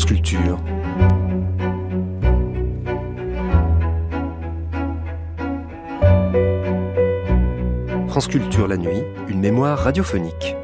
[0.00, 0.06] France
[8.28, 8.66] Culture.
[8.66, 10.56] La nuit, une mémoire radiophonique.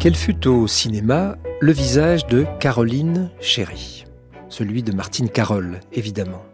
[0.00, 4.06] Quel fut au cinéma le visage de Caroline Chéry?
[4.48, 6.44] Celui de Martine Carole, évidemment.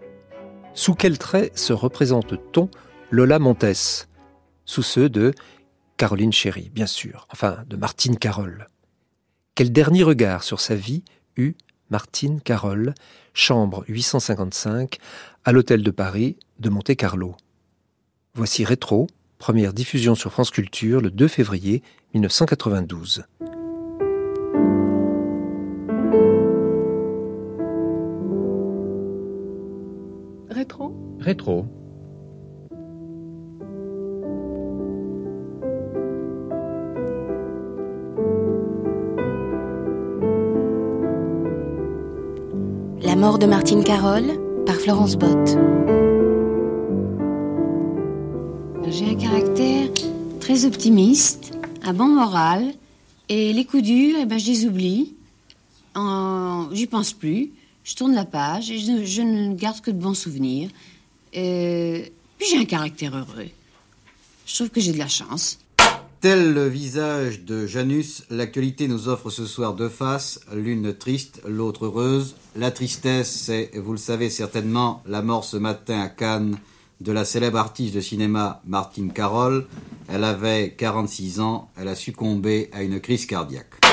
[0.74, 2.68] Sous quel trait se représente-t-on
[3.10, 4.08] Lola Montes
[4.64, 5.32] Sous ceux de
[5.96, 8.66] Caroline Chéry, bien sûr, enfin de Martine Carole.
[9.58, 11.02] Quel dernier regard sur sa vie
[11.36, 11.56] eut
[11.90, 12.94] Martine Carole,
[13.34, 14.98] chambre 855,
[15.44, 17.34] à l'hôtel de Paris de Monte-Carlo
[18.34, 19.08] Voici Rétro,
[19.38, 21.82] première diffusion sur France Culture le 2 février
[22.14, 23.24] 1992.
[30.50, 30.94] Rétro?
[31.18, 31.66] Rétro.
[43.18, 45.48] Mort de Martine Carole par Florence Bott.
[48.88, 49.88] J'ai un caractère
[50.38, 51.52] très optimiste,
[51.82, 52.72] un bon moral,
[53.28, 55.14] et les coups durs, eh ben, je les oublie.
[56.72, 57.50] J'y pense plus.
[57.82, 60.70] Je tourne la page et je, je ne garde que de bons souvenirs.
[61.36, 62.02] Euh,
[62.38, 63.48] Puis j'ai un caractère heureux.
[64.46, 65.58] Je trouve que j'ai de la chance.
[66.20, 71.86] Tel le visage de Janus, l'actualité nous offre ce soir deux faces, l'une triste, l'autre
[71.86, 72.34] heureuse.
[72.56, 76.58] La tristesse, c'est, vous le savez certainement, la mort ce matin à Cannes
[77.00, 79.68] de la célèbre artiste de cinéma Martine Carole.
[80.08, 83.87] Elle avait 46 ans, elle a succombé à une crise cardiaque.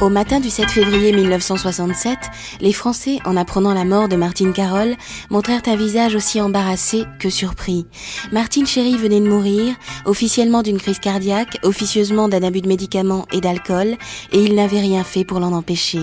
[0.00, 2.16] Au matin du 7 février 1967,
[2.60, 4.94] les Français, en apprenant la mort de Martine Carole,
[5.28, 7.84] montrèrent un visage aussi embarrassé que surpris.
[8.30, 9.74] Martine Chéry venait de mourir,
[10.04, 13.96] officiellement d'une crise cardiaque, officieusement d'un abus de médicaments et d'alcool,
[14.30, 16.02] et ils n'avaient rien fait pour l'en empêcher.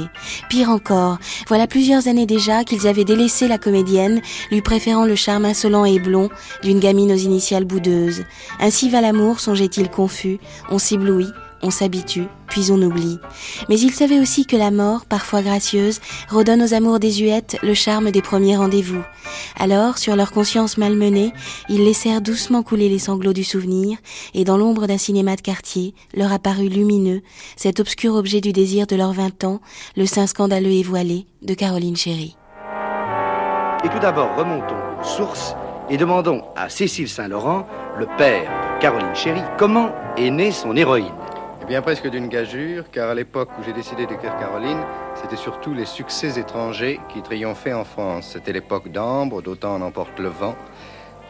[0.49, 1.17] Pire encore,
[1.47, 4.21] voilà plusieurs années déjà qu'ils avaient délaissé la comédienne,
[4.51, 6.29] lui préférant le charme insolent et blond
[6.63, 8.25] d'une gamine aux initiales boudeuses.
[8.59, 11.31] Ainsi va l'amour, songeait-il confus, on s'éblouit,
[11.65, 13.19] on s'habitue, puis on oublie.
[13.69, 15.99] Mais il savait aussi que la mort, parfois gracieuse,
[16.29, 19.01] redonne aux amours désuètes le charme des premiers rendez-vous.
[19.59, 21.33] Alors, sur leur conscience malmenée,
[21.67, 23.97] ils laissèrent doucement couler les sanglots du souvenir,
[24.33, 27.21] et dans l'ombre d'un cinéma de quartier, leur apparut lumineux
[27.55, 29.59] cet obscur objet du désir de leurs vingt ans,
[29.97, 32.37] le sein scandaleux et voilé de Caroline Chéry.
[33.83, 35.55] Et tout d'abord, remontons aux sources
[35.89, 37.67] et demandons à Cécile Saint-Laurent,
[37.97, 41.13] le père de Caroline Chéry, comment est née son héroïne.
[41.65, 44.77] Eh bien, presque d'une gageure, car à l'époque où j'ai décidé d'écrire Caroline,
[45.15, 48.33] c'était surtout les succès étrangers qui triomphaient en France.
[48.33, 50.55] C'était l'époque d'Ambre, d'autant en emporte le vent.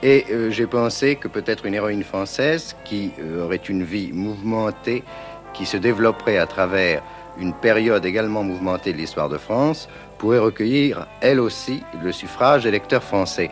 [0.04, 5.06] Et euh, j'ai pensé que peut-être une héroïne française qui euh, aurait une vie mouvementée,
[5.54, 7.02] qui se développerait à travers
[7.38, 9.88] une période également mouvementée de l'histoire de France,
[10.18, 13.52] pourrait recueillir, elle aussi, le suffrage des lecteurs français.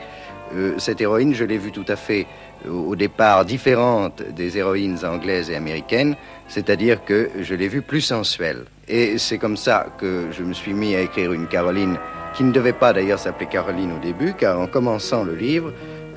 [0.53, 2.27] Euh, cette héroïne, je l'ai vue tout à fait
[2.69, 6.15] au départ différente des héroïnes anglaises et américaines,
[6.47, 8.65] c'est-à-dire que je l'ai vue plus sensuelle.
[8.87, 11.97] Et c'est comme ça que je me suis mis à écrire une Caroline
[12.35, 15.71] qui ne devait pas d'ailleurs s'appeler Caroline au début, car en commençant le livre,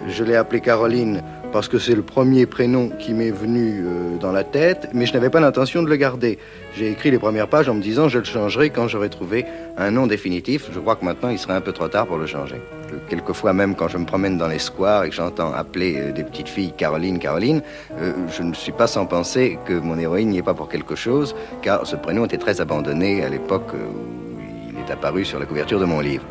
[0.08, 4.32] je l'ai appelée Caroline parce que c'est le premier prénom qui m'est venu euh, dans
[4.32, 6.38] la tête, mais je n'avais pas l'intention de le garder.
[6.76, 9.44] J'ai écrit les premières pages en me disant je le changerai quand j'aurai trouvé
[9.76, 10.68] un nom définitif.
[10.72, 12.60] Je crois que maintenant il serait un peu trop tard pour le changer.
[13.08, 16.24] Quelquefois même quand je me promène dans les squares et que j'entends appeler euh, des
[16.24, 17.62] petites filles Caroline, Caroline,
[17.98, 20.94] euh, je ne suis pas sans penser que mon héroïne n'y est pas pour quelque
[20.94, 24.40] chose, car ce prénom était très abandonné à l'époque où
[24.70, 26.24] il est apparu sur la couverture de mon livre.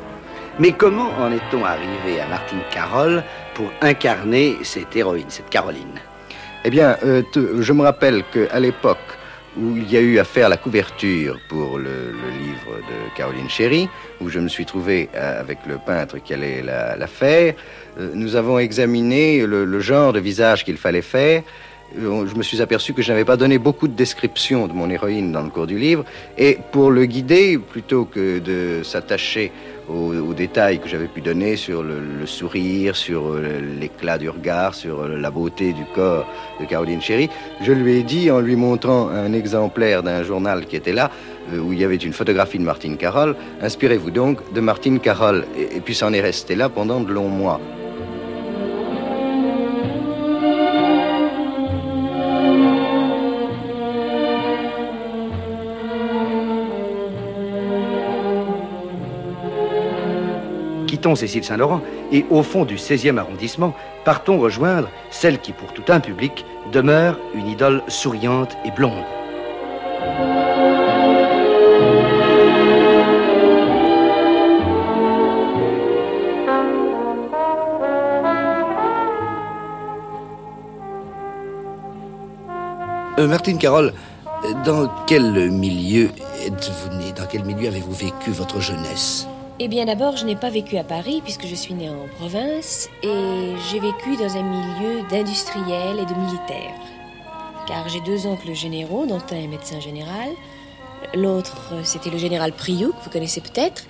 [0.57, 3.23] Mais comment en est-on arrivé à Martine Carole
[3.55, 5.99] pour incarner cette héroïne, cette Caroline?
[6.63, 7.23] Eh bien, euh,
[7.59, 8.97] je me rappelle qu'à l'époque
[9.57, 13.89] où il y a eu à faire la couverture pour le, livre de Caroline Chéry,
[14.21, 17.53] où je me suis trouvé euh, avec le peintre qui allait la, faire,
[17.99, 21.43] euh, nous avons examiné le, le genre de visage qu'il fallait faire.
[21.97, 25.31] Je me suis aperçu que je n'avais pas donné beaucoup de descriptions de mon héroïne
[25.31, 26.05] dans le cours du livre,
[26.37, 29.51] et pour le guider, plutôt que de s'attacher
[29.89, 34.75] aux, détails que j'avais pu donner sur le, le sourire, sur euh, l'éclat du regard,
[34.75, 36.27] sur euh, la beauté du corps
[36.59, 37.29] de Caroline Chéry,
[37.61, 41.09] je lui ai dit, en lui montrant un exemplaire d'un journal qui était là,
[41.53, 45.45] euh, où il y avait une photographie de Martine Carole, inspirez-vous donc de Martine Carole.
[45.57, 47.59] Et, et puis ça en est resté là pendant de longs mois.
[61.05, 61.81] Quittons Cécile Saint-Laurent
[62.11, 63.75] et au fond du 16e arrondissement,
[64.05, 69.03] partons rejoindre celle qui, pour tout un public, demeure une idole souriante et blonde.
[83.19, 83.93] Euh, Martine Carole,
[84.65, 86.09] dans quel milieu
[86.47, 89.27] êtes-vous né Dans quel milieu avez-vous vécu votre jeunesse?
[89.57, 92.89] Eh bien d'abord, je n'ai pas vécu à Paris puisque je suis née en province
[93.03, 96.75] et j'ai vécu dans un milieu d'industriels et de militaires.
[97.65, 100.27] Car j'ai deux oncles généraux, dont un est médecin général,
[101.13, 103.85] l'autre c'était le général Priou, que vous connaissez peut-être,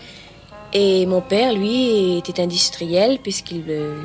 [0.71, 3.97] et mon père, lui, était industriel puisqu'il euh,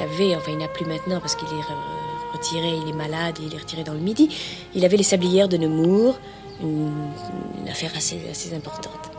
[0.00, 3.58] avait, enfin il n'a plus maintenant parce qu'il est retiré, il est malade, il est
[3.58, 4.28] retiré dans le midi.
[4.76, 6.20] Il avait les sablières de Nemours,
[6.62, 9.17] une, affaire assez importante.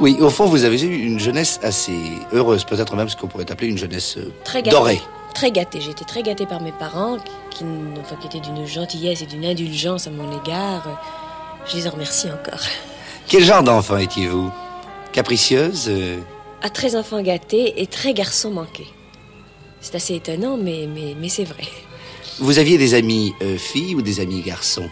[0.00, 1.96] Oui, au fond, vous avez eu une jeunesse assez
[2.32, 5.00] heureuse, peut-être même ce qu'on pourrait appeler une jeunesse euh, très dorée.
[5.34, 5.80] Très gâtée.
[5.80, 7.18] J'ai été très gâtée par mes parents,
[7.50, 7.64] qui,
[8.00, 11.00] enfin, qui étaient d'une gentillesse et d'une indulgence à mon égard.
[11.66, 12.60] Je les en remercie encore.
[13.28, 14.50] Quel genre d'enfant étiez-vous?
[15.12, 16.18] Capricieuse euh?
[16.62, 18.86] À très enfant gâté et très garçon manqué.
[19.80, 21.64] C'est assez étonnant, mais, mais, mais c'est vrai.
[22.40, 24.88] Vous aviez des amis euh, filles ou des amis garçons?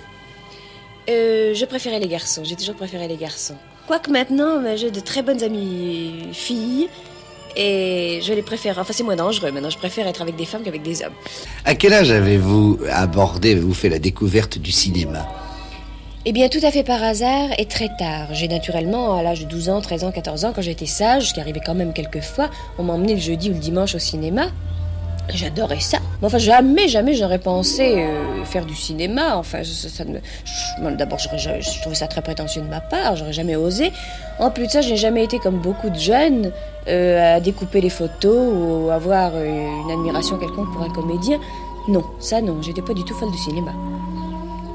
[1.08, 2.42] Euh, Je préférais les garçons.
[2.44, 3.56] J'ai toujours préféré les garçons.
[3.86, 6.88] Quoique maintenant, ben, j'ai de très bonnes amies filles.
[7.54, 8.78] Et je les préfère.
[8.78, 9.50] Enfin, c'est moins dangereux.
[9.52, 11.12] Maintenant, je préfère être avec des femmes qu'avec des hommes.
[11.64, 15.28] À quel âge avez-vous abordé, avez-vous fait la découverte du cinéma?
[16.24, 18.28] Eh bien, tout à fait par hasard et très tard.
[18.32, 21.34] J'ai naturellement, à l'âge de 12 ans, 13 ans, 14 ans, quand j'étais sage, ce
[21.34, 24.46] qui arrivait quand même quelques fois, on m'emmenait le jeudi ou le dimanche au cinéma.
[25.28, 25.98] J'adorais ça.
[26.20, 29.36] Mais enfin, jamais, jamais j'aurais pensé euh, faire du cinéma.
[29.36, 30.04] Enfin, ça,
[30.96, 33.16] d'abord, je trouvais ça très prétentieux de ma part.
[33.16, 33.92] J'aurais jamais osé.
[34.38, 36.50] En plus de ça, j'ai jamais été comme beaucoup de jeunes
[36.88, 41.38] euh, à découper les photos ou avoir une admiration quelconque pour un comédien.
[41.88, 42.60] Non, ça non.
[42.62, 43.72] J'étais pas du tout folle du cinéma.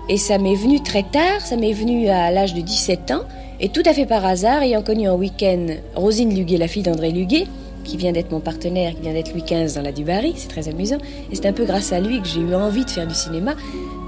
[0.10, 1.42] Et ça m'est venu très tard.
[1.42, 3.22] Ça m'est venu à l'âge de 17 ans.
[3.60, 5.66] Et tout à fait par hasard, ayant connu en week-end
[5.96, 7.48] Rosine Luguet, la fille d'André Luguet,
[7.88, 10.68] qui vient d'être mon partenaire, qui vient d'être Louis XV dans la Dubarry, c'est très
[10.68, 10.98] amusant.
[11.32, 13.56] Et c'est un peu grâce à lui que j'ai eu envie de faire du cinéma,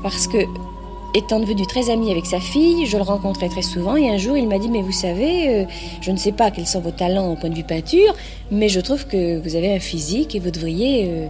[0.04, 0.38] parce que,
[1.16, 4.38] étant devenu très ami avec sa fille, je le rencontrais très souvent, et un jour
[4.38, 5.66] il m'a dit, mais vous savez, euh,
[6.02, 8.14] je ne sais pas quels sont vos talents au point de vue peinture,
[8.52, 11.28] mais je trouve que vous avez un physique et vous devriez euh,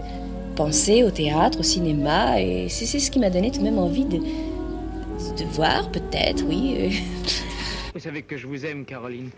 [0.56, 4.04] penser au théâtre, au cinéma, et c'est ce qui m'a donné tout de même envie
[4.04, 6.76] de, de voir, peut-être, oui.
[6.78, 6.88] Euh.
[7.94, 9.30] Vous savez que je vous aime, Caroline.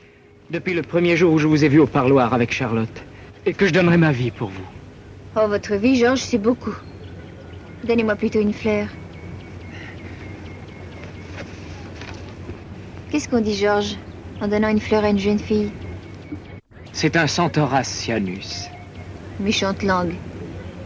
[0.50, 3.02] Depuis le premier jour où je vous ai vu au parloir avec Charlotte.
[3.46, 4.64] Et que je donnerai ma vie pour vous.
[5.34, 6.74] Oh, votre vie, Georges, c'est beaucoup.
[7.84, 8.86] Donnez-moi plutôt une fleur.
[13.10, 13.96] Qu'est-ce qu'on dit, Georges,
[14.40, 15.70] en donnant une fleur à une jeune fille?
[16.92, 18.68] C'est un Centaurus cyanus.
[19.40, 20.14] Méchante langue.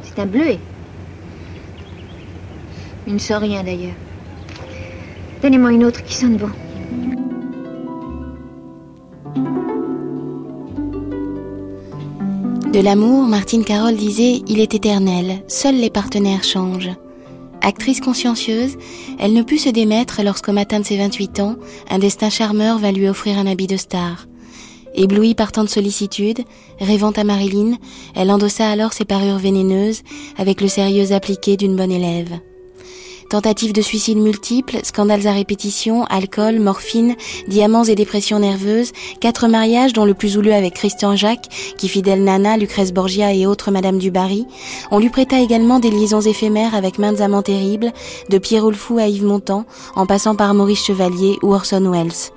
[0.03, 0.59] C'est un bleuet.
[3.07, 3.95] Il ne sent rien, d'ailleurs.
[5.43, 6.51] Donnez-moi une autre qui sonne bon.
[12.73, 16.91] De l'amour, Martine Carole disait Il est éternel, seuls les partenaires changent.
[17.63, 18.77] Actrice consciencieuse,
[19.19, 21.57] elle ne put se démettre lorsqu'au matin de ses 28 ans,
[21.89, 24.27] un destin charmeur va lui offrir un habit de star.
[24.95, 26.41] Éblouie par tant de sollicitude,
[26.79, 27.77] rêvant à Marilyn,
[28.15, 30.03] elle endossa alors ses parures vénéneuses
[30.37, 32.41] avec le sérieux appliqué d'une bonne élève.
[33.29, 37.17] Tentatives de suicide multiples, scandales à répétition, alcool, morphine,
[37.49, 42.23] diamants et dépressions nerveuses, quatre mariages dont le plus houleux avec Christian Jacques, qui fidèle
[42.23, 44.47] Nana, Lucrèce Borgia et autres Madame du Barry.
[44.93, 47.93] On lui prêta également des liaisons éphémères avec maintes amants terribles,
[48.31, 49.65] de Pierre Oulfou à Yves Montand,
[49.97, 52.31] en passant par Maurice Chevalier ou Orson Welles.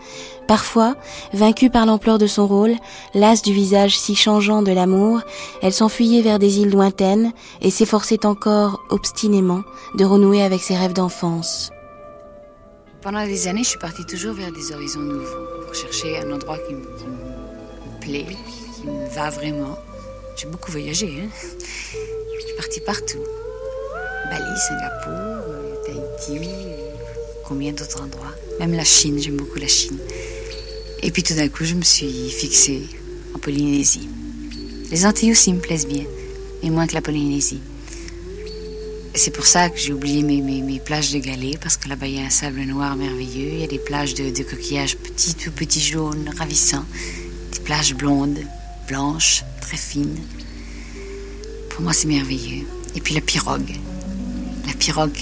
[0.50, 0.96] Parfois,
[1.32, 2.74] vaincue par l'ampleur de son rôle,
[3.14, 5.22] lasse du visage si changeant de l'amour,
[5.62, 9.62] elle s'enfuyait vers des îles lointaines et s'efforçait encore obstinément
[9.94, 11.70] de renouer avec ses rêves d'enfance.
[13.04, 16.58] Pendant des années, je suis partie toujours vers des horizons nouveaux, pour chercher un endroit
[16.58, 18.36] qui me, plaît,
[18.76, 19.78] qui me va vraiment.
[20.36, 21.30] J'ai beaucoup voyagé, hein.
[21.54, 23.24] Je suis partie partout.
[24.32, 25.44] Bali, Singapour,
[25.86, 26.50] Tahiti,
[27.48, 28.34] combien d'autres endroits.
[28.60, 30.00] Même la Chine, j'aime beaucoup la Chine.
[31.02, 32.88] Et puis tout d'un coup, je me suis fixée
[33.34, 34.10] en Polynésie.
[34.92, 36.04] Les Antilles aussi me plaisent bien,
[36.62, 37.62] mais moins que la Polynésie.
[39.16, 42.16] C'est pour ça que j'ai oublié mes, mes, plages de galets, parce que là-bas, il
[42.16, 43.50] y a un sable noir merveilleux.
[43.54, 46.86] Il y a des plages de, de coquillages petits, tout petits jaunes, ravissants.
[47.54, 48.40] Des plages blondes,
[48.88, 50.20] blanches, très fines.
[51.70, 52.66] Pour moi, c'est merveilleux.
[52.96, 53.76] Et puis la pirogue.
[54.68, 55.18] La pirogue,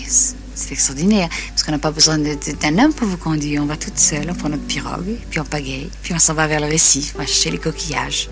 [0.58, 3.62] c'est extraordinaire, parce qu'on n'a pas besoin d'un homme pour vous conduire.
[3.62, 6.48] On va toute seule, on prend notre pirogue, puis on pagaie, puis on s'en va
[6.48, 8.30] vers le récif, on va chercher les coquillages.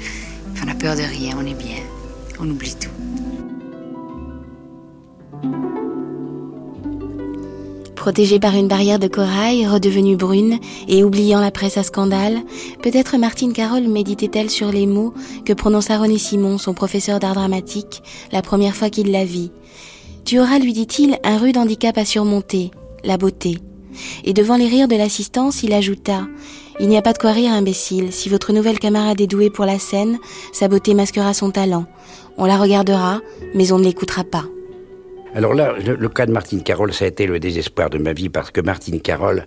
[0.53, 1.84] Puis on n'a peur de rien, on est bien,
[2.39, 2.89] on oublie tout.
[7.96, 12.39] Protégée par une barrière de corail, redevenue brune et oubliant la presse à scandale,
[12.84, 18.03] peut-être Martine Carole méditait-elle sur les mots que prononça René Simon, son professeur d'art dramatique,
[18.32, 19.51] la première fois qu'il la vit.
[20.25, 22.72] Tu auras, lui dit-il, un rude handicap à surmonter,
[23.03, 23.60] la beauté.
[24.24, 26.25] Et devant les rires de l'assistance, il ajouta
[26.79, 28.12] Il n'y a pas de quoi rire, imbécile.
[28.12, 30.17] Si votre nouvelle camarade est douée pour la scène,
[30.51, 31.86] sa beauté masquera son talent.
[32.38, 33.22] On la regardera,
[33.53, 34.46] mais on ne l'écoutera pas.
[35.36, 38.29] Alors là, le, cas de Martine Carole, ça a été le désespoir de ma vie
[38.29, 39.46] parce que Martine Carole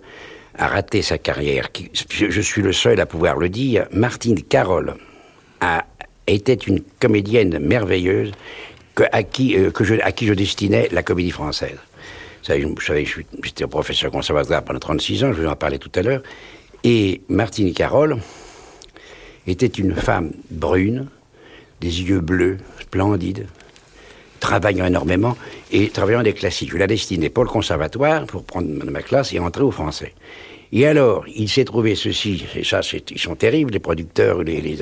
[0.57, 1.67] a raté sa carrière.
[2.09, 3.85] Je, suis le seul à pouvoir le dire.
[3.91, 4.95] Martine Carole
[5.59, 5.85] a,
[6.27, 8.31] était une comédienne merveilleuse
[9.11, 11.77] à, qui, euh, que je, à qui je destinais la comédie française.
[12.47, 13.05] Vous savez,
[13.43, 16.23] j'étais professeur conservatoire pendant 36 ans, je vous en parlais tout à l'heure.
[16.83, 18.17] Et Martine Carole
[19.45, 21.07] était une femme brune,
[21.81, 23.47] des yeux bleus, splendides,
[24.39, 25.37] travaillant énormément
[25.71, 26.71] et travaillant des classiques.
[26.71, 30.13] Je la destinais pour le conservatoire, pour prendre ma classe et entrer au français.
[30.71, 34.77] Et alors, il s'est trouvé ceci, et ça, ils sont terribles, les producteurs, les, les,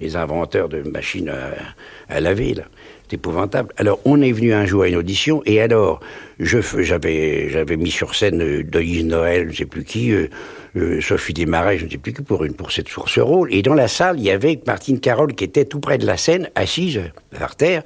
[0.00, 2.64] les inventeurs de machines à, à laver, là.
[3.08, 3.72] C'est épouvantable.
[3.76, 6.00] Alors, on est venu un jour à une audition, et alors,
[6.40, 10.28] je j'avais mis sur scène euh, Noël, je ne sais plus qui, euh,
[10.76, 13.52] euh, Sophie Desmarais, je ne sais plus qui, pour, une, pour, cette, pour ce rôle.
[13.54, 16.16] Et dans la salle, il y avait Martine Carole qui était tout près de la
[16.16, 17.00] scène, assise
[17.38, 17.84] par terre,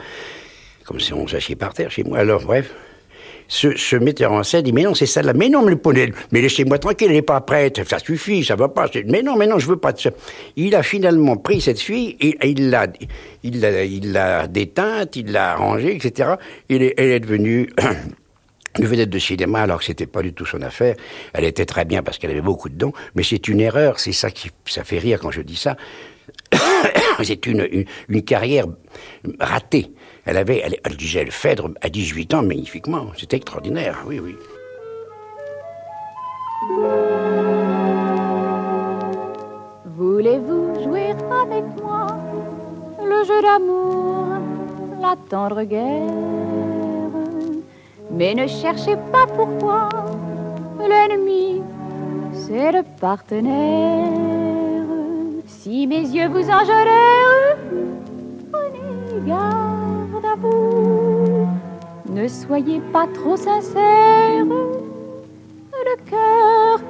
[0.85, 2.19] comme si on s'assied par terre chez moi.
[2.19, 2.75] Alors, bref,
[3.51, 5.33] ce, ce, metteur en scène dit mais non c'est ça là.
[5.35, 5.75] Mais non mais,
[6.31, 8.87] mais laissez-moi tranquille elle n'est pas prête ça suffit ça va pas.
[9.07, 10.11] Mais non mais non je veux pas de ça.
[10.57, 12.87] Il a finalement pris cette fille et, il l'a
[13.43, 16.35] il l'a il l'a déteinte il l'a arrangée etc
[16.71, 17.69] elle est, elle est devenue
[18.79, 20.95] une vedette de cinéma alors que c'était pas du tout son affaire.
[21.35, 23.99] Elle était très bien parce qu'elle avait beaucoup de dons mais c'est une erreur.
[23.99, 25.77] C'est ça qui ça fait rire quand je dis ça.
[27.23, 28.65] C'est une, une, une carrière
[29.41, 29.91] ratée
[30.27, 33.07] elle avait, elle, elle disait le Phèdre à 18 ans magnifiquement.
[33.17, 34.37] C'était extraordinaire, oui, oui.
[39.97, 42.07] Voulez-vous jouer avec moi?
[43.03, 44.27] Le jeu d'amour,
[45.01, 46.11] la tendre guerre
[48.11, 49.89] Mais ne cherchez pas pourquoi
[50.79, 51.63] l'ennemi,
[52.33, 54.07] c'est le partenaire.
[55.47, 57.57] Si mes yeux vous enjolèrent,
[58.53, 59.80] prenez garde.
[60.43, 64.45] Ne soyez pas trop sincère,
[65.73, 66.81] le cœur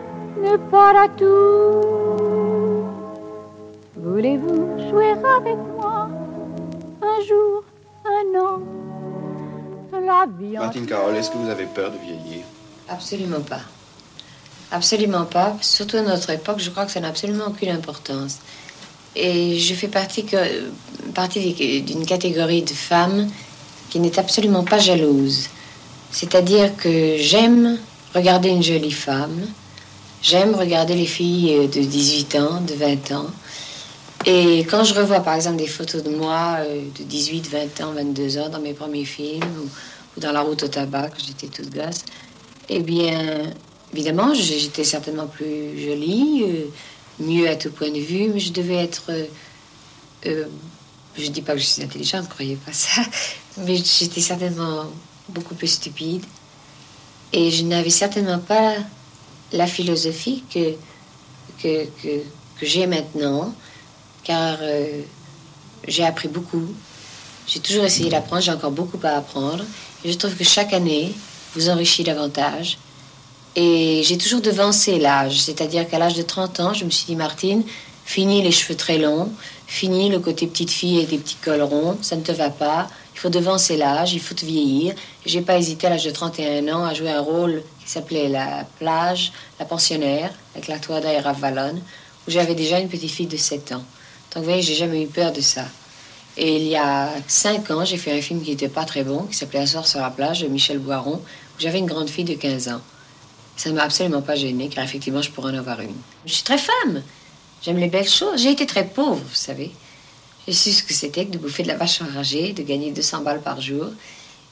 [0.40, 2.85] n'est pas là tout.
[3.97, 6.09] Voulez-vous jouer avec moi
[7.02, 7.64] un jour,
[8.04, 8.61] un an,
[9.92, 12.45] la vie Martine Carole, est-ce que vous avez peur de vieillir?
[12.88, 13.62] Absolument pas.
[14.73, 15.57] Absolument pas.
[15.61, 18.38] Surtout à notre époque, je crois que ça n'a absolument aucune importance.
[19.16, 20.25] Et je fais partie,
[21.21, 23.29] partie d'une catégorie de femmes
[23.91, 25.49] qui n'est absolument pas jalouse.
[26.11, 27.79] C'est-à-dire que j'aime
[28.15, 29.41] regarder une jolie femme,
[30.23, 33.31] j'aime regarder les filles de 18 ans, de 20 ans.
[34.25, 37.93] Et quand je revois par exemple des photos de moi euh, de 18, 20 ans,
[37.93, 41.71] 22 ans dans mes premiers films ou, dans la route au tabac quand j'étais toute
[41.73, 42.05] gosse,
[42.69, 43.43] eh bien,
[43.93, 46.45] évidemment, j'étais certainement plus jolie.
[46.45, 46.65] Euh,
[47.21, 49.11] mieux à tout point de vue, mais je devais être.
[49.11, 49.27] Euh,
[50.27, 50.45] euh,
[51.17, 53.02] je dis pas que je suis intelligente, croyez pas ça,
[53.59, 54.87] mais j'étais certainement
[55.29, 56.25] beaucoup plus stupide.
[57.33, 58.75] Et je n'avais certainement pas
[59.52, 60.75] la philosophie que,
[61.62, 62.23] que, que,
[62.62, 63.55] j'ai maintenant,
[64.25, 65.02] car euh,
[65.87, 66.75] j'ai appris beaucoup.
[67.47, 69.64] J'ai toujours essayé d'apprendre, j'ai encore beaucoup à apprendre.
[70.05, 71.14] Je trouve que chaque année
[71.55, 72.79] vous enrichit davantage.
[73.57, 77.17] Et j'ai toujours devancé l'âge, c'est-à-dire qu'à l'âge de 30 ans, je me suis dit,
[77.17, 77.64] Martine,
[78.11, 79.31] fini les cheveux très longs,
[79.69, 82.88] fini le côté petite fille et des petits cols ronds, ça ne te va pas,
[83.14, 84.95] il faut devancer l'âge, il faut te vieillir.
[85.25, 88.67] J'ai pas hésité à l'âge de 31 ans à jouer un rôle qui s'appelait La
[88.81, 91.81] plage, la pensionnaire, avec la toile à Valonne,
[92.26, 93.85] où j'avais déjà une petite fille de 7 ans.
[94.35, 95.67] Donc vous voyez, j'ai jamais eu peur de ça.
[96.37, 99.23] Et il y a 5 ans, j'ai fait un film qui n'était pas très bon,
[99.31, 102.25] qui s'appelait Un soir sur la plage de Michel Boiron, où j'avais une grande fille
[102.25, 102.81] de 15 ans.
[103.57, 105.95] Ça ne m'a absolument pas gênée, car effectivement, je pourrais en avoir une.
[106.26, 107.02] Je suis très femme.
[107.62, 108.43] J'aime les belles choses.
[108.43, 109.71] J'ai été très pauvre, vous savez.
[110.47, 113.23] J'ai su ce que c'était que de bouffer de la vache enragée, de gagner 200
[113.23, 113.87] balles par jour.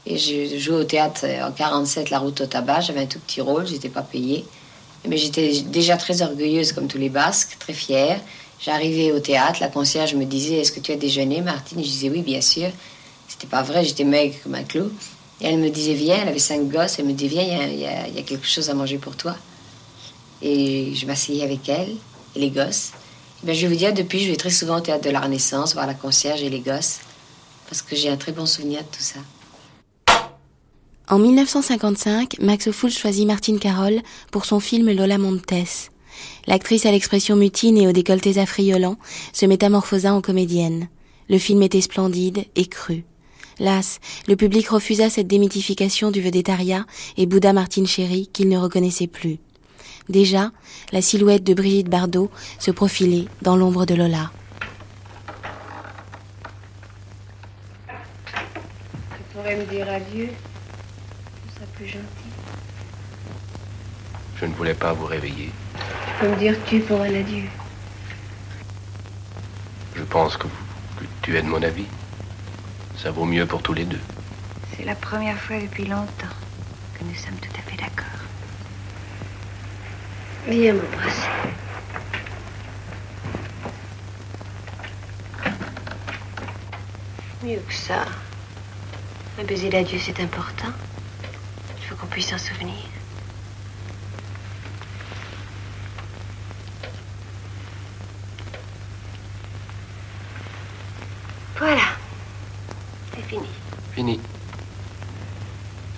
[0.07, 2.81] Et je jouais au théâtre en 47, la route au tabac.
[2.81, 4.45] J'avais un tout petit rôle, j'étais pas payée.
[5.07, 8.21] Mais j'étais déjà très orgueilleuse, comme tous les Basques, très fière.
[8.61, 11.79] J'arrivais au théâtre, la concierge me disait Est-ce que tu as déjeuné, Martine?
[11.79, 12.71] Je disais Oui, bien sûr.
[13.29, 14.91] C'était pas vrai, j'étais maigre comme un clou.
[15.41, 17.87] Et elle me disait, viens, elle avait cinq gosses, elle me disait, viens, il y,
[17.87, 19.37] a, quelque chose à manger pour toi.
[20.43, 21.95] Et je m'asseyais avec elle
[22.35, 22.91] et les gosses.
[23.45, 25.75] Ben, je vais vous dire, depuis, je vais très souvent au théâtre de la Renaissance,
[25.75, 26.99] voir la concierge et les gosses,
[27.69, 29.21] parce que j'ai un très bon souvenir de tout ça.
[31.09, 35.91] En 1955, Max Ophüls choisit Martine Carole pour son film Lola Montes.
[36.47, 38.99] L'actrice à l'expression mutine et aux décolletés affriolants
[39.33, 40.89] se métamorphosa en comédienne.
[41.31, 43.05] Le film était splendide et cru.
[43.59, 49.07] Las, le public refusa cette démythification du vedettariat et bouda Martine Chéry qu'il ne reconnaissait
[49.07, 49.39] plus.
[50.09, 50.51] Déjà,
[50.93, 54.31] la silhouette de Brigitte Bardot se profilait dans l'ombre de Lola.
[57.87, 60.31] Tu pourrais me dire adieu
[61.79, 62.31] plus gentil.
[64.41, 65.51] Je ne voulais pas vous réveiller.
[65.77, 67.45] Tu peux me dire tu pour un adieu.
[69.95, 71.87] Je pense que, que tu es de mon avis.
[72.97, 74.01] Ça vaut mieux pour tous les deux.
[74.77, 76.37] C'est la première fois depuis longtemps
[76.95, 78.18] que nous sommes tout à fait d'accord.
[80.49, 81.29] Viens m'embrasser.
[87.45, 88.05] Mieux que ça.
[89.39, 90.73] Un baiser d'adieu, c'est important
[91.89, 92.75] faut qu'on puisse s'en souvenir.
[101.57, 101.81] Voilà.
[103.15, 103.49] C'est fini.
[103.95, 104.21] Fini.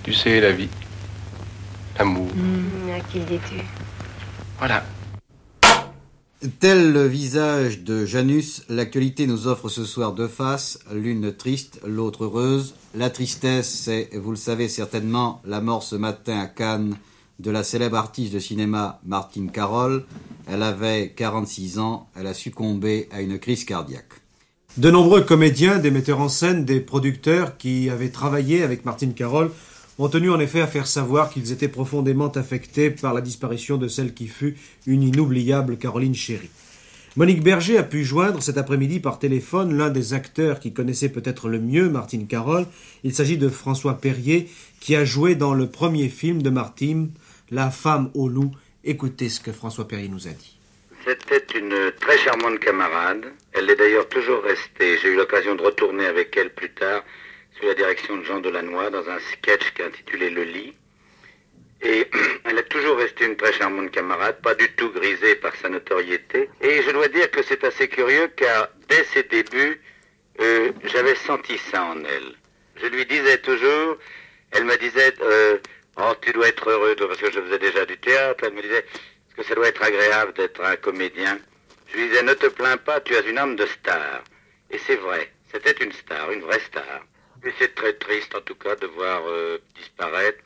[0.05, 0.69] Tu sais, la vie.
[1.99, 2.31] L'amour.
[2.35, 3.65] Mmh, à qui dis-tu?
[4.61, 4.85] Voilà.
[6.59, 12.25] Tel le visage de Janus, l'actualité nous offre ce soir deux faces, l'une triste, l'autre
[12.25, 12.75] heureuse.
[12.95, 16.99] La tristesse, c'est, vous le savez certainement, la mort ce matin à Cannes
[17.39, 20.05] de la célèbre artiste de cinéma Martine Carole.
[20.47, 24.13] Elle avait 46 ans, elle a succombé à une crise cardiaque.
[24.77, 29.53] De nombreux comédiens, des metteurs en scène, des producteurs qui avaient travaillé avec Martine Carole
[30.01, 33.87] ont tenu en effet à faire savoir qu'ils étaient profondément affectés par la disparition de
[33.87, 36.49] celle qui fut une inoubliable Caroline Chéry.
[37.17, 41.49] Monique Berger a pu joindre cet après-midi par téléphone l'un des acteurs qui connaissait peut-être
[41.49, 42.67] le mieux Martine Carole.
[43.05, 44.49] Il s'agit de François Perrier,
[44.81, 47.11] qui a joué dans le premier film de Martine,
[47.51, 48.53] La femme au loup.
[48.85, 50.57] Écoutez ce que François Perrier nous a dit.
[51.05, 53.27] C'était une très charmante camarade.
[53.53, 54.97] Elle est d'ailleurs toujours restée.
[55.03, 57.03] J'ai eu l'occasion de retourner avec elle plus tard
[57.61, 60.75] sous la direction de Jean Delannoy dans un sketch qui est intitulé Le lit.
[61.83, 62.09] Et
[62.45, 66.49] elle a toujours resté une très charmante camarade, pas du tout grisée par sa notoriété.
[66.61, 69.81] Et je dois dire que c'est assez curieux car dès ses débuts,
[70.41, 72.35] euh, j'avais senti ça en elle.
[72.77, 73.99] Je lui disais toujours,
[74.53, 75.59] elle me disait, euh,
[75.97, 78.45] oh tu dois être heureux, parce que je faisais déjà du théâtre.
[78.47, 78.85] Elle me disait,
[79.37, 81.39] que ça doit être agréable d'être un comédien.
[81.89, 84.23] Je lui disais, ne te plains pas, tu as une âme de star.
[84.71, 87.01] Et c'est vrai, c'était une star, une vraie star.
[87.45, 90.39] Et c'est très triste en tout cas de voir euh, disparaître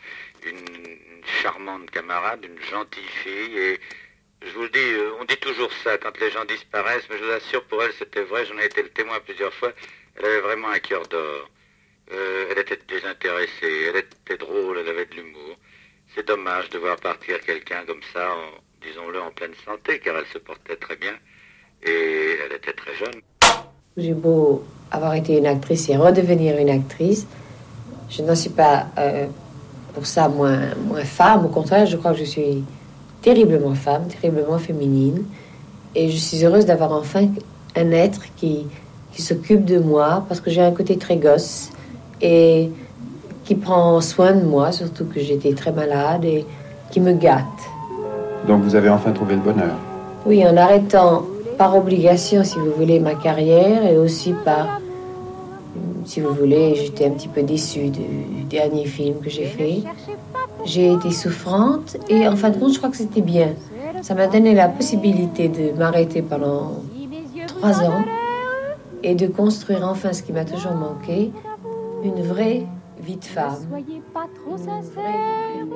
[0.44, 1.00] une,
[1.42, 3.58] charmante camarade, une gentille fille.
[3.58, 3.80] Et
[4.42, 7.24] je vous le dis, euh, on dit toujours ça quand les gens disparaissent, mais je
[7.24, 9.72] vous assure, pour elle c'était vrai, j'en ai été le témoin plusieurs fois.
[10.16, 11.50] Elle avait vraiment un cœur d'or.
[12.12, 15.56] Euh, elle était désintéressée, elle était drôle, elle avait de l'humour.
[16.14, 18.36] C'est dommage de voir partir quelqu'un comme ça,
[18.82, 21.18] disons-le, en pleine santé, car elle se portait très bien
[21.82, 23.20] et elle était très jeune.
[23.96, 27.28] J'ai beau avoir été une actrice et redevenir une actrice,
[28.10, 29.26] je n'en suis pas euh,
[29.92, 31.44] pour ça moins, moins femme.
[31.46, 32.64] Au contraire, je crois que je suis
[33.22, 35.22] terriblement femme, terriblement féminine.
[35.94, 37.28] Et je suis heureuse d'avoir enfin
[37.76, 38.66] un être qui,
[39.12, 41.70] qui s'occupe de moi, parce que j'ai un côté très gosse
[42.20, 42.70] et
[43.44, 46.44] qui prend soin de moi, surtout que j'étais très malade et
[46.90, 47.44] qui me gâte.
[48.48, 49.76] Donc vous avez enfin trouvé le bonheur
[50.26, 51.26] Oui, en arrêtant
[51.56, 54.80] par obligation, si vous voulez, ma carrière et aussi par,
[56.04, 59.82] si vous voulez, j'étais un petit peu déçue du dernier film que j'ai fait.
[60.64, 63.50] J'ai été souffrante et en fin de compte, je crois que c'était bien.
[64.02, 66.82] Ça m'a donné la possibilité de m'arrêter pendant
[67.46, 68.04] trois ans
[69.02, 71.30] et de construire enfin ce qui m'a toujours manqué,
[72.02, 72.66] une vraie
[73.00, 73.66] vie de femme.
[73.68, 75.66] Soyez pas trop sincère.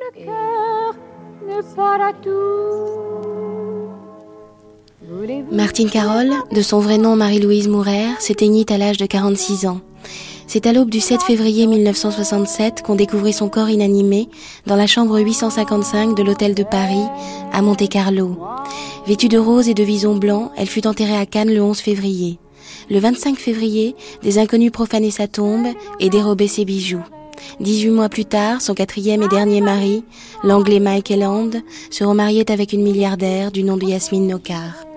[0.00, 0.94] Le cœur
[1.76, 2.12] pas la
[5.50, 9.80] Martine Carole, de son vrai nom Marie-Louise Mourer, s'éteignit à l'âge de 46 ans.
[10.46, 14.28] C'est à l'aube du 7 février 1967 qu'on découvrit son corps inanimé
[14.66, 17.04] dans la chambre 855 de l'hôtel de Paris,
[17.50, 18.36] à Monte-Carlo.
[19.06, 22.38] Vêtue de rose et de vison blanc, elle fut enterrée à Cannes le 11 février.
[22.90, 27.04] Le 25 février, des inconnus profanaient sa tombe et dérobaient ses bijoux.
[27.60, 30.04] 18 mois plus tard, son quatrième et dernier mari,
[30.44, 31.50] l'anglais Michael Land,
[31.90, 34.87] se remariait avec une milliardaire du nom de Yasmine Nokar.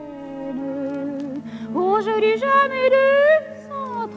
[2.04, 2.40] Jamais
[3.68, 4.10] sans.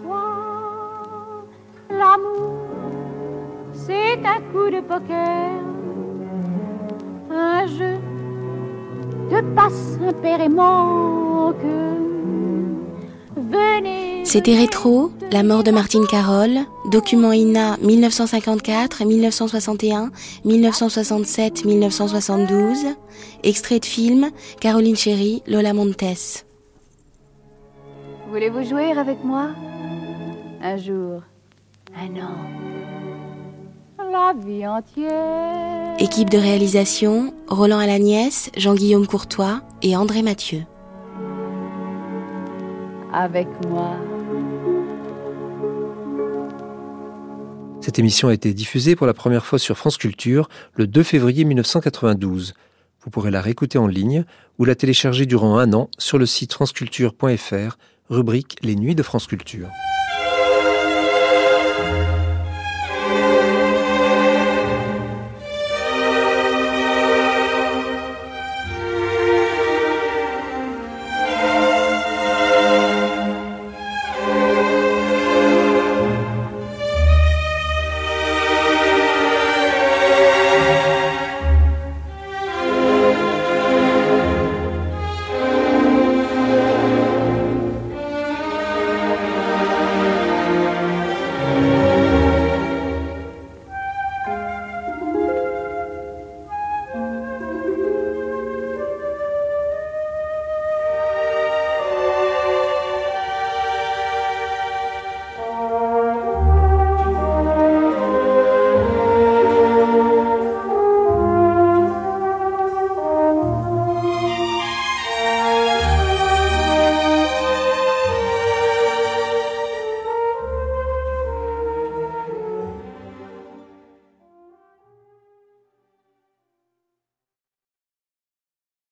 [1.90, 2.56] L'amour,
[3.74, 5.50] c'est un coup de poker,
[7.30, 7.98] un jeu
[9.30, 11.54] de passe impair et.
[13.36, 20.10] Venez C'était Rétro, La mort de Martine Carole, document INA 1954, 1961,
[20.46, 22.78] 1967, 1972,
[23.42, 26.46] extrait de film Caroline Chéry, Lola Montes.
[28.34, 29.50] Voulez-vous jouer avec moi?
[30.60, 31.22] Un jour,
[31.94, 32.34] un an,
[34.10, 35.94] la vie entière.
[36.00, 40.64] Équipe de réalisation, Roland Alagnès, Jean-Guillaume Courtois et André Mathieu.
[43.12, 43.94] Avec moi.
[47.82, 51.44] Cette émission a été diffusée pour la première fois sur France Culture le 2 février
[51.44, 52.54] 1992.
[53.04, 54.24] Vous pourrez la réécouter en ligne
[54.58, 57.76] ou la télécharger durant un an sur le site franceculture.fr,
[58.10, 59.68] rubrique Les Nuits de France Culture.